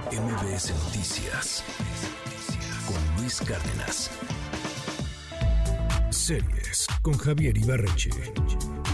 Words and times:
MBS 0.00 0.72
Noticias 0.84 1.62
con 2.86 2.96
Luis 3.20 3.40
Cárdenas. 3.40 4.10
Series 6.10 6.86
con 7.02 7.16
Javier 7.18 7.58
Ibarreche. 7.58 8.10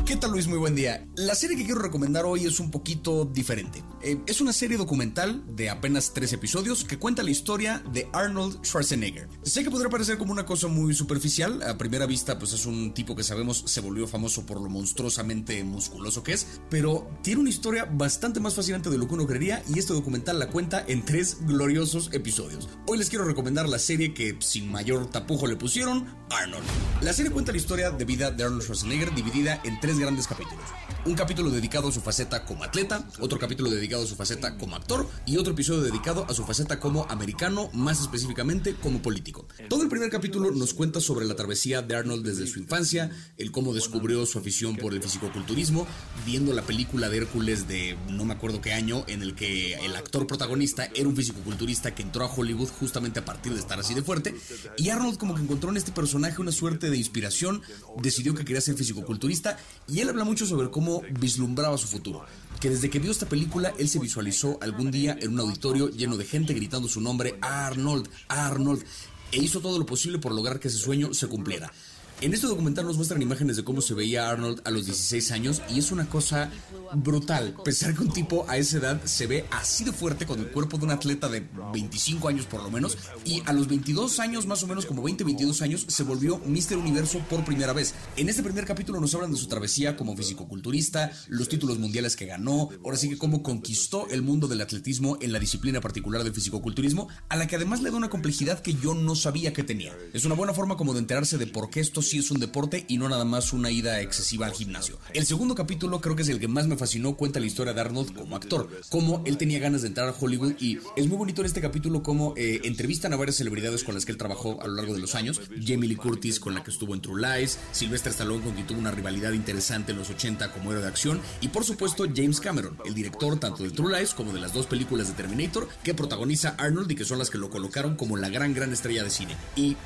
¿Qué 0.09 0.17
tal 0.17 0.31
Luis? 0.31 0.49
Muy 0.49 0.57
buen 0.57 0.75
día. 0.75 1.07
La 1.17 1.35
serie 1.35 1.55
que 1.55 1.67
quiero 1.67 1.83
recomendar 1.83 2.25
hoy 2.25 2.47
es 2.47 2.61
un 2.61 2.71
poquito 2.71 3.27
diferente. 3.27 3.85
Eh, 4.01 4.19
es 4.27 4.41
una 4.41 4.54
serie 4.54 4.79
documental 4.79 5.45
de 5.54 5.69
apenas 5.69 6.15
tres 6.15 6.33
episodios 6.33 6.83
que 6.83 6.99
cuenta 6.99 7.23
la 7.23 7.29
historia 7.29 7.83
de 7.92 8.09
Arnold 8.15 8.65
Schwarzenegger. 8.65 9.29
Sé 9.42 9.63
que 9.63 9.71
podría 9.71 9.91
parecer 9.91 10.17
como 10.17 10.33
una 10.33 10.47
cosa 10.47 10.67
muy 10.67 10.95
superficial. 10.95 11.63
A 11.63 11.77
primera 11.77 12.06
vista, 12.06 12.38
pues 12.38 12.55
es 12.55 12.65
un 12.65 12.95
tipo 12.95 13.15
que 13.15 13.23
sabemos 13.23 13.65
se 13.67 13.83
volvió 13.83 14.09
famoso 14.09 14.47
por 14.47 14.63
lo 14.63 14.71
monstruosamente 14.71 15.63
musculoso 15.63 16.23
que 16.23 16.33
es, 16.33 16.47
pero 16.70 17.11
tiene 17.23 17.43
una 17.43 17.51
historia 17.51 17.84
bastante 17.84 18.41
más 18.41 18.55
fascinante 18.55 18.88
de 18.88 18.97
lo 18.97 19.09
que 19.09 19.12
uno 19.15 19.27
creería 19.27 19.62
y 19.69 19.79
este 19.79 19.93
documental 19.93 20.38
la 20.38 20.48
cuenta 20.48 20.83
en 20.88 21.05
tres 21.05 21.37
gloriosos 21.43 22.09
episodios. 22.15 22.66
Hoy 22.87 22.96
les 22.96 23.10
quiero 23.10 23.27
recomendar 23.27 23.68
la 23.68 23.79
serie 23.79 24.15
que 24.15 24.38
sin 24.38 24.73
mayor 24.73 25.10
tapujo 25.10 25.46
le 25.46 25.56
pusieron, 25.56 26.06
Arnold. 26.30 26.65
La 27.02 27.12
serie 27.12 27.30
cuenta 27.30 27.52
la 27.52 27.59
historia 27.59 27.90
de 27.90 28.06
vida 28.06 28.30
de 28.30 28.45
Arnold 28.45 28.62
Schwarzenegger 28.62 29.15
dividida 29.15 29.60
en 29.65 29.79
tres 29.80 29.98
grandes 29.98 30.27
capítulos. 30.27 30.65
Un 31.05 31.15
capítulo 31.15 31.51
dedicado 31.51 31.88
a 31.88 31.93
su 31.93 32.01
faceta 32.01 32.45
como 32.45 32.65
atleta, 32.65 33.07
otro 33.20 33.38
capítulo 33.38 33.70
dedicado 33.70 34.05
a 34.05 34.07
su 34.07 34.16
faceta 34.16 34.57
como 34.57 34.77
actor 34.77 35.09
y 35.27 35.37
otro 35.37 35.52
episodio 35.52 35.83
dedicado 35.83 36.27
a 36.29 36.34
su 36.34 36.45
faceta 36.45 36.80
como 36.80 37.07
americano, 37.09 37.71
más 37.73 38.01
específicamente 38.01 38.74
como 38.74 39.01
político. 39.01 39.47
Todo 39.69 39.83
el 39.83 39.88
primer 39.88 40.11
capítulo 40.11 40.51
nos 40.51 40.74
cuenta 40.74 41.01
sobre 41.01 41.27
la 41.27 41.37
travesía 41.37 41.83
de 41.83 41.97
Arnold 41.97 42.27
desde 42.27 42.47
su 42.47 42.59
infancia, 42.59 43.11
el 43.37 43.51
cómo 43.52 43.74
descubrió 43.74 44.27
su 44.27 44.38
afición 44.38 44.77
por 44.77 44.93
el 44.93 45.02
fisicoculturismo, 45.02 45.87
viendo 46.27 46.52
la 46.52 46.62
película 46.62 47.09
de 47.09 47.19
Hércules 47.19 47.69
de 47.69 47.96
no 48.10 48.24
me 48.24 48.35
acuerdo 48.35 48.60
qué 48.60 48.73
año, 48.73 49.05
en 49.07 49.23
el 49.23 49.35
que 49.35 49.74
el 49.74 49.96
actor 49.96 50.27
protagonista 50.27 50.88
era 50.95 51.09
un 51.09 51.16
fisicoculturista 51.16 51.95
que 51.95 52.02
entró 52.02 52.24
a 52.24 52.33
Hollywood 52.33 52.69
justamente 52.79 53.21
a 53.21 53.24
partir 53.24 53.52
de 53.52 53.60
estar 53.60 53.79
así 53.79 53.95
de 53.95 54.02
fuerte, 54.02 54.35
y 54.77 54.90
Arnold 54.90 55.18
como 55.18 55.35
que 55.35 55.43
encontró 55.43 55.71
en 55.71 55.77
este 55.77 55.93
personaje 55.93 56.40
una 56.40 56.52
suerte 56.52 56.90
de 56.90 56.96
inspiración, 56.96 57.62
decidió 58.02 58.35
que 58.35 58.45
quería 58.45 58.60
ser 58.60 58.74
fisicoculturista 58.74 59.59
y 59.88 60.00
él 60.00 60.08
habla 60.08 60.24
mucho 60.24 60.46
sobre 60.46 60.70
cómo 60.70 61.02
vislumbraba 61.18 61.78
su 61.78 61.86
futuro. 61.86 62.24
Que 62.60 62.70
desde 62.70 62.90
que 62.90 62.98
vio 62.98 63.10
esta 63.10 63.28
película, 63.28 63.72
él 63.78 63.88
se 63.88 63.98
visualizó 63.98 64.58
algún 64.61 64.91
día 64.91 65.17
en 65.20 65.33
un 65.33 65.41
auditorio 65.41 65.89
lleno 65.89 66.17
de 66.17 66.25
gente 66.25 66.53
gritando 66.53 66.89
su 66.89 67.00
nombre, 67.00 67.39
Arnold, 67.41 68.09
Arnold, 68.28 68.84
e 69.33 69.39
hizo 69.39 69.61
todo 69.61 69.78
lo 69.78 69.86
posible 69.86 70.19
por 70.19 70.33
lograr 70.33 70.61
que 70.61 70.69
ese 70.69 70.78
sueño 70.78 71.14
se 71.14 71.27
cumpliera. 71.27 71.72
En 72.21 72.35
este 72.35 72.49
documental 72.49 72.85
nos 72.85 72.97
muestran 72.97 73.23
imágenes 73.23 73.57
de 73.57 73.63
cómo 73.63 73.81
se 73.81 73.95
veía 73.95 74.29
Arnold 74.29 74.63
a 74.65 74.73
los 74.73 74.87
16 74.87 75.31
años 75.31 75.63
y 75.73 75.79
es 75.79 75.93
una 75.93 76.09
cosa 76.09 76.51
brutal. 76.93 77.55
Pensar 77.65 77.95
que 77.95 78.03
un 78.03 78.13
tipo 78.13 78.45
a 78.49 78.57
esa 78.57 78.79
edad 78.79 79.05
se 79.05 79.29
ve 79.29 79.45
así 79.53 79.85
de 79.85 79.93
fuerte 79.93 80.27
con 80.27 80.41
el 80.41 80.51
cuerpo 80.51 80.79
de 80.79 80.87
un 80.87 80.91
atleta 80.91 81.29
de 81.29 81.47
25 81.73 82.27
años 82.27 82.47
por 82.47 82.61
lo 82.61 82.73
menos 82.73 82.99
y 83.25 83.41
a 83.47 83.53
los 83.53 83.69
22 83.69 84.19
años 84.19 84.47
más 84.47 84.65
o 84.65 84.67
menos 84.67 84.85
como 84.85 85.05
20, 85.05 85.23
22 85.23 85.63
años 85.63 85.85
se 85.87 86.03
volvió 86.03 86.39
Mr. 86.45 86.77
Universo 86.77 87.21
por 87.31 87.45
primera 87.45 87.73
vez. 87.73 87.95
En 88.17 88.29
este 88.29 88.43
primer 88.43 88.65
capítulo 88.65 89.01
nos 89.01 89.15
hablan 89.15 89.31
de 89.31 89.39
su 89.39 89.47
travesía 89.47 89.97
como 89.97 90.17
fisicoculturista, 90.17 91.13
los 91.29 91.49
títulos 91.49 91.79
mundiales 91.79 92.17
que 92.17 92.27
ganó, 92.27 92.71
ahora 92.85 92.97
sí 92.97 93.09
que 93.09 93.19
cómo 93.19 93.45
conquistó 93.45 94.09
el 94.09 94.23
mundo 94.23 94.49
del 94.49 94.61
atletismo 94.61 95.19
en 95.21 95.33
la 95.33 95.39
disciplina 95.39 95.81
particular 95.81 96.25
del 96.25 96.35
fisicoculturismo, 96.35 97.07
a 97.29 97.37
la 97.37 97.47
que 97.47 97.55
además 97.55 97.81
le 97.81 97.93
da 97.93 97.97
una 97.97 98.11
complejidad 98.11 98.59
que 98.59 98.75
yo 98.75 98.95
no 98.95 99.15
sabía 99.15 99.53
que 99.53 99.63
tenía. 99.63 99.97
Es 100.13 100.25
una 100.25 100.35
buena 100.35 100.53
forma 100.53 100.77
como 100.77 100.95
de 100.95 100.99
enterarse 100.99 101.39
de 101.39 101.47
por 101.47 101.71
qué 101.71 101.79
esto 101.79 102.03
sí 102.09 102.19
es 102.19 102.31
un 102.31 102.41
deporte 102.41 102.84
y 102.89 102.98
no 102.98 103.09
nada 103.09 103.25
más 103.25 103.53
una 103.53 103.70
ida 103.70 104.01
excesiva 104.01 104.47
al 104.47 104.53
gimnasio. 104.53 104.98
El 105.12 105.27
segundo 105.27 105.55
capítulo 105.55 106.01
creo 106.01 106.17
que 106.17 106.23
es 106.23 106.28
el 106.28 106.41
que 106.41 106.48
más 106.48 106.67
me 106.67 106.77
fascinó, 106.77 107.17
cuenta 107.17 107.41
la 107.41 107.47
historia 107.47 107.75
de 107.75 107.81
Arnold 107.81 108.15
como 108.15 108.37
actor, 108.37 108.69
cómo 108.89 109.23
él 109.27 109.37
tenía 109.37 109.59
ganas 109.59 109.83
de 109.83 109.89
entrar 109.89 110.09
a 110.09 110.15
Hollywood 110.19 110.55
y 110.61 110.78
es 110.97 111.06
muy 111.06 111.19
bonito 111.19 111.42
en 111.42 111.47
este 111.47 111.61
capítulo 111.61 112.03
cómo 112.03 112.34
eh, 112.37 112.61
entrevistan 112.65 113.12
a 113.12 113.17
varias 113.17 113.37
celebridades 113.37 113.84
con 113.84 113.95
las 113.95 114.05
que 114.05 114.12
él 114.12 114.19
trabajó 114.19 114.61
a 114.62 114.67
lo 114.67 114.75
largo 114.75 114.95
de 114.95 115.00
los 115.00 115.15
años, 115.15 115.41
Jamie 115.65 115.89
Lee 115.89 115.97
Curtis 115.97 116.41
con 116.41 116.55
la 116.55 116.65
que 116.65 116.70
estuvo 116.70 116.95
en 116.95 117.00
True 117.00 117.20
Lies, 117.20 117.59
Sylvester 117.73 118.12
Stallone 118.12 118.43
con 118.43 118.55
quien 118.55 118.67
tuvo 118.67 118.78
una 118.78 118.91
rivalidad 118.91 119.33
interesante 119.33 119.93
en 119.93 119.99
los 119.99 120.10
80 120.10 120.53
como 120.53 120.71
héroe 120.71 120.83
de 120.83 120.88
acción 120.88 121.21
y 121.41 121.49
por 121.49 121.65
supuesto 121.65 122.06
James 122.15 122.41
Cameron, 122.41 122.78
el 122.84 122.94
director 122.94 123.38
tanto 123.38 123.62
de 123.62 123.71
True 123.71 123.97
Lies 123.97 124.15
como 124.15 124.33
de 124.33 124.41
las 124.41 124.53
dos 124.53 124.66
películas 124.66 125.09
de 125.09 125.15
Terminator 125.15 125.69
que 125.83 125.94
protagoniza 125.94 126.54
Arnold 126.59 126.91
y 126.91 126.94
que 126.94 127.04
son 127.04 127.19
las 127.19 127.31
que 127.31 127.38
lo 127.38 127.50
colocaron 127.50 127.97
como 127.97 128.16
la 128.16 128.28
gran 128.28 128.54
gran 128.54 128.72
estrella 128.72 129.04
de 129.04 129.10
cine. 129.10 129.37
Y 129.56 129.77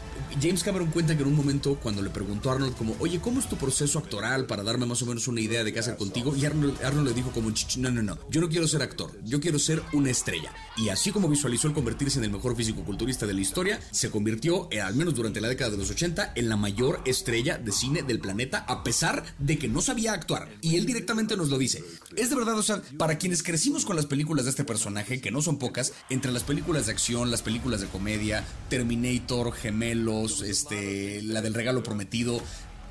James 0.41 0.63
Cameron 0.63 0.91
cuenta 0.91 1.17
que 1.17 1.23
en 1.23 1.29
un 1.29 1.37
momento 1.37 1.77
cuando 1.77 2.03
le 2.03 2.11
preguntó 2.13 2.51
a 2.51 2.55
Arnold 2.55 2.77
como, 2.77 2.95
oye, 3.01 3.21
¿cómo 3.21 3.41
es 3.41 3.49
tu 3.49 3.57
proceso 3.57 3.99
actoral 3.99 4.47
para 4.47 4.63
darme 4.63 4.87
más 4.87 5.03
o 5.03 5.07
menos 5.07 5.29
una 5.29 5.41
idea 5.41 5.65
de 5.65 5.73
qué 5.73 5.81
hacer 5.81 5.97
contigo? 5.97 6.35
Y 6.37 6.45
Arnold, 6.45 6.83
Arnold 6.85 7.09
le 7.09 7.15
dijo 7.15 7.31
como, 7.31 7.51
no, 7.79 7.91
no, 7.91 8.03
no, 8.03 8.19
yo 8.31 8.41
no 8.41 8.49
quiero 8.49 8.69
ser 8.69 8.83
actor, 8.83 9.13
yo 9.25 9.41
quiero 9.41 9.59
ser 9.59 9.83
una 9.93 10.11
estrella. 10.11 10.53
Y 10.77 10.89
así 10.89 11.11
como 11.11 11.29
visualizó 11.29 11.69
el 11.69 11.75
convertirse 11.75 12.19
en 12.19 12.25
el 12.25 12.31
mejor 12.31 12.57
físico-culturista 12.57 13.27
de 13.27 13.35
la 13.35 13.41
historia, 13.41 13.81
se 13.91 14.11
convirtió, 14.11 14.69
eh, 14.71 14.81
al 14.81 14.95
menos 14.95 15.15
durante 15.15 15.41
la 15.41 15.49
década 15.49 15.71
de 15.71 15.77
los 15.79 15.91
80, 15.91 16.33
en 16.35 16.49
la 16.49 16.57
mayor 16.57 17.01
estrella 17.05 17.59
de 17.59 17.73
cine 17.73 18.03
del 18.03 18.21
planeta, 18.21 18.65
a 18.69 18.83
pesar 18.83 19.25
de 19.39 19.59
que 19.59 19.69
no 19.69 19.81
sabía 19.81 20.13
actuar. 20.13 20.49
Y 20.61 20.77
él 20.77 20.87
directamente 20.87 21.37
nos 21.37 21.49
lo 21.49 21.59
dice. 21.59 21.85
Es 22.17 22.31
de 22.31 22.37
verdad, 22.37 22.59
o 22.59 22.63
sea, 22.63 22.83
para 22.97 23.19
quienes 23.19 23.43
crecimos 23.43 23.85
con 23.85 23.97
las 23.97 24.07
películas 24.07 24.45
de 24.45 24.51
este 24.51 24.65
personaje, 24.65 25.21
que 25.21 25.31
no 25.31 25.43
son 25.43 25.59
pocas, 25.59 25.93
entre 26.11 26.33
las 26.33 26.45
películas 26.45 26.87
de 26.87 26.93
acción, 26.93 27.31
las 27.31 27.43
películas 27.43 27.81
de 27.81 27.87
comedia, 27.89 28.45
Terminator, 28.69 29.53
Gemelos, 29.53 30.43
este, 30.43 31.23
la 31.23 31.43
del 31.43 31.55
regalo 31.55 31.83
prometido, 31.83 32.02
prometido 32.03 32.43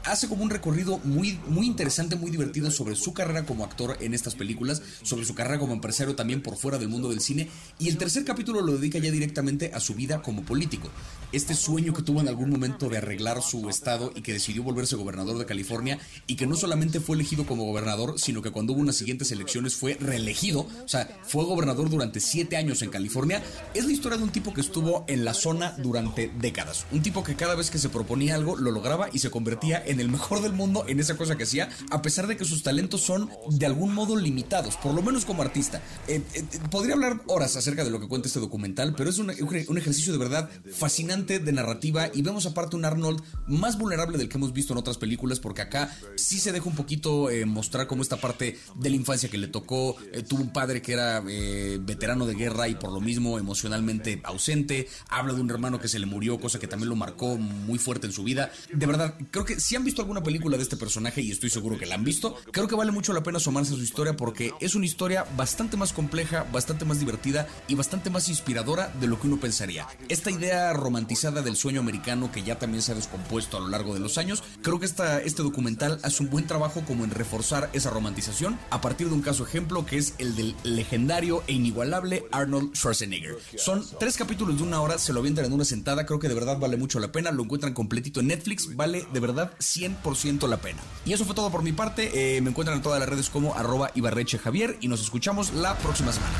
hace 0.05 0.27
como 0.27 0.43
un 0.43 0.49
recorrido 0.49 0.99
muy, 1.03 1.39
muy 1.47 1.67
interesante, 1.67 2.15
muy 2.15 2.31
divertido 2.31 2.71
sobre 2.71 2.95
su 2.95 3.13
carrera 3.13 3.45
como 3.45 3.63
actor 3.63 3.97
en 3.99 4.13
estas 4.13 4.35
películas, 4.35 4.81
sobre 5.03 5.25
su 5.25 5.35
carrera 5.35 5.59
como 5.59 5.73
empresario 5.73 6.15
también 6.15 6.41
por 6.41 6.57
fuera 6.57 6.77
del 6.77 6.89
mundo 6.89 7.09
del 7.09 7.21
cine. 7.21 7.49
Y 7.79 7.89
el 7.89 7.97
tercer 7.97 8.25
capítulo 8.25 8.61
lo 8.61 8.77
dedica 8.77 8.99
ya 8.99 9.11
directamente 9.11 9.71
a 9.73 9.79
su 9.79 9.95
vida 9.95 10.21
como 10.21 10.43
político. 10.43 10.89
Este 11.31 11.55
sueño 11.55 11.93
que 11.93 12.03
tuvo 12.03 12.19
en 12.21 12.27
algún 12.27 12.49
momento 12.49 12.89
de 12.89 12.97
arreglar 12.97 13.41
su 13.41 13.69
estado 13.69 14.11
y 14.15 14.21
que 14.21 14.33
decidió 14.33 14.63
volverse 14.63 14.95
gobernador 14.95 15.37
de 15.37 15.45
California 15.45 15.99
y 16.27 16.35
que 16.35 16.47
no 16.47 16.55
solamente 16.55 16.99
fue 16.99 17.15
elegido 17.15 17.45
como 17.45 17.65
gobernador, 17.65 18.15
sino 18.19 18.41
que 18.41 18.51
cuando 18.51 18.73
hubo 18.73 18.81
unas 18.81 18.95
siguientes 18.95 19.31
elecciones 19.31 19.75
fue 19.75 19.97
reelegido. 19.99 20.67
O 20.83 20.87
sea, 20.87 21.07
fue 21.23 21.45
gobernador 21.45 21.89
durante 21.89 22.19
siete 22.19 22.57
años 22.57 22.81
en 22.81 22.89
California. 22.89 23.41
Es 23.73 23.85
la 23.85 23.91
historia 23.91 24.17
de 24.17 24.23
un 24.23 24.31
tipo 24.31 24.53
que 24.53 24.61
estuvo 24.61 25.05
en 25.07 25.23
la 25.23 25.33
zona 25.33 25.75
durante 25.77 26.31
décadas. 26.39 26.85
Un 26.91 27.01
tipo 27.01 27.23
que 27.23 27.35
cada 27.35 27.55
vez 27.55 27.69
que 27.69 27.79
se 27.79 27.89
proponía 27.89 28.35
algo 28.35 28.55
lo 28.57 28.71
lograba 28.71 29.09
y 29.11 29.19
se 29.19 29.31
convertía 29.31 29.81
en 29.85 29.90
el 29.99 30.09
mejor 30.09 30.41
del 30.41 30.53
mundo 30.53 30.85
en 30.87 30.99
esa 30.99 31.17
cosa 31.17 31.35
que 31.35 31.43
hacía, 31.43 31.69
a 31.89 32.01
pesar 32.01 32.27
de 32.27 32.37
que 32.37 32.45
sus 32.45 32.63
talentos 32.63 33.01
son 33.01 33.29
de 33.49 33.65
algún 33.65 33.93
modo 33.93 34.15
limitados, 34.15 34.77
por 34.77 34.93
lo 34.93 35.01
menos 35.01 35.25
como 35.25 35.41
artista. 35.41 35.81
Eh, 36.07 36.21
eh, 36.33 36.43
podría 36.69 36.93
hablar 36.93 37.21
horas 37.27 37.55
acerca 37.55 37.83
de 37.83 37.89
lo 37.89 37.99
que 37.99 38.07
cuenta 38.07 38.27
este 38.27 38.39
documental, 38.39 38.93
pero 38.95 39.09
es 39.09 39.17
un, 39.17 39.29
un, 39.29 39.77
ejercicio 39.77 40.13
de 40.13 40.19
verdad 40.19 40.49
fascinante 40.71 41.39
de 41.39 41.51
narrativa 41.51 42.09
y 42.13 42.21
vemos 42.21 42.45
aparte 42.45 42.75
un 42.75 42.85
Arnold 42.85 43.21
más 43.47 43.77
vulnerable 43.77 44.17
del 44.17 44.29
que 44.29 44.37
hemos 44.37 44.53
visto 44.53 44.73
en 44.73 44.79
otras 44.79 44.97
películas, 44.97 45.39
porque 45.39 45.61
acá 45.61 45.95
sí 46.15 46.39
se 46.39 46.51
deja 46.51 46.67
un 46.67 46.75
poquito 46.75 47.29
eh, 47.29 47.45
mostrar 47.45 47.87
como 47.87 48.01
esta 48.01 48.17
parte 48.17 48.59
de 48.75 48.89
la 48.89 48.95
infancia 48.95 49.29
que 49.29 49.37
le 49.37 49.47
tocó, 49.47 49.95
tuvo 50.27 50.41
un 50.41 50.53
padre 50.53 50.81
que 50.81 50.93
era 50.93 51.21
veterano 51.21 52.25
de 52.25 52.35
guerra 52.35 52.67
y 52.67 52.75
por 52.75 52.91
lo 52.91 53.01
mismo 53.01 53.39
emocionalmente 53.39 54.21
ausente, 54.23 54.87
habla 55.09 55.33
de 55.33 55.41
un 55.41 55.49
hermano 55.49 55.79
que 55.79 55.87
se 55.87 55.99
le 55.99 56.05
murió, 56.05 56.39
cosa 56.39 56.59
que 56.59 56.67
también 56.67 56.89
lo 56.89 56.95
marcó 56.95 57.37
muy 57.37 57.79
fuerte 57.79 58.07
en 58.07 58.13
su 58.13 58.23
vida. 58.23 58.51
De 58.73 58.85
verdad, 58.85 59.15
creo 59.31 59.45
que 59.45 59.59
si 59.59 59.75
han 59.81 59.85
visto 59.85 60.03
alguna 60.03 60.21
película 60.21 60.57
de 60.57 60.63
este 60.63 60.77
personaje 60.77 61.23
y 61.23 61.31
estoy 61.31 61.49
seguro 61.49 61.75
que 61.75 61.87
la 61.87 61.95
han 61.95 62.03
visto, 62.03 62.35
creo 62.51 62.67
que 62.67 62.75
vale 62.75 62.91
mucho 62.91 63.13
la 63.13 63.23
pena 63.23 63.37
asomarse 63.37 63.73
a 63.73 63.77
su 63.77 63.81
historia 63.81 64.15
porque 64.15 64.53
es 64.59 64.75
una 64.75 64.85
historia 64.85 65.25
bastante 65.35 65.75
más 65.75 65.91
compleja, 65.91 66.45
bastante 66.53 66.85
más 66.85 66.99
divertida 66.99 67.47
y 67.67 67.73
bastante 67.73 68.11
más 68.11 68.29
inspiradora 68.29 68.93
de 68.99 69.07
lo 69.07 69.19
que 69.19 69.25
uno 69.25 69.39
pensaría. 69.39 69.87
Esta 70.07 70.29
idea 70.29 70.71
romantizada 70.73 71.41
del 71.41 71.55
sueño 71.55 71.79
americano 71.79 72.31
que 72.31 72.43
ya 72.43 72.59
también 72.59 72.83
se 72.83 72.91
ha 72.91 72.95
descompuesto 72.95 73.57
a 73.57 73.59
lo 73.59 73.69
largo 73.69 73.95
de 73.95 74.01
los 74.01 74.19
años, 74.19 74.43
creo 74.61 74.79
que 74.79 74.85
esta, 74.85 75.19
este 75.19 75.41
documental 75.41 75.99
hace 76.03 76.21
un 76.21 76.29
buen 76.29 76.45
trabajo 76.45 76.83
como 76.85 77.03
en 77.03 77.09
reforzar 77.09 77.71
esa 77.73 77.89
romantización 77.89 78.59
a 78.69 78.81
partir 78.81 79.07
de 79.07 79.15
un 79.15 79.23
caso 79.23 79.43
ejemplo 79.43 79.83
que 79.87 79.97
es 79.97 80.13
el 80.19 80.35
del 80.35 80.55
legendario 80.61 81.43
e 81.47 81.53
inigualable 81.53 82.23
Arnold 82.31 82.75
Schwarzenegger. 82.75 83.37
Son 83.57 83.83
tres 83.99 84.15
capítulos 84.15 84.57
de 84.57 84.63
una 84.63 84.79
hora, 84.79 84.99
se 84.99 85.11
lo 85.11 85.21
avientan 85.21 85.45
en 85.45 85.53
una 85.53 85.65
sentada, 85.65 86.05
creo 86.05 86.19
que 86.19 86.27
de 86.27 86.35
verdad 86.35 86.59
vale 86.59 86.77
mucho 86.77 86.99
la 86.99 87.11
pena, 87.11 87.31
lo 87.31 87.41
encuentran 87.41 87.73
completito 87.73 88.19
en 88.19 88.27
Netflix, 88.27 88.75
vale 88.75 89.07
de 89.11 89.19
verdad 89.19 89.53
100% 89.75 90.47
la 90.47 90.57
pena. 90.57 90.81
Y 91.05 91.13
eso 91.13 91.25
fue 91.25 91.35
todo 91.35 91.49
por 91.49 91.63
mi 91.63 91.71
parte. 91.71 92.37
Eh, 92.37 92.41
me 92.41 92.49
encuentran 92.49 92.77
en 92.77 92.83
todas 92.83 92.99
las 92.99 93.09
redes 93.09 93.29
como 93.29 93.55
arroba 93.55 93.91
Ibarreche 93.95 94.37
Javier 94.37 94.77
y 94.81 94.87
nos 94.87 95.01
escuchamos 95.01 95.53
la 95.53 95.77
próxima 95.77 96.11
semana. 96.11 96.33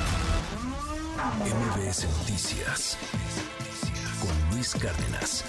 MBS 1.39 2.07
Noticias 2.19 2.97
con 4.19 4.55
Luis 4.55 4.73
Cárdenas. 4.73 5.43